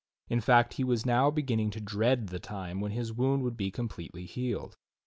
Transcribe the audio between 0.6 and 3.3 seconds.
he was now beginning to dread the time when his